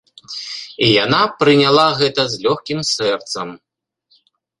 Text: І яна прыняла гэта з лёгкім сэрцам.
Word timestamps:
І 0.85 0.87
яна 1.03 1.19
прыняла 1.43 1.83
гэта 1.99 2.21
з 2.31 2.39
лёгкім 2.45 2.79
сэрцам. 2.93 3.53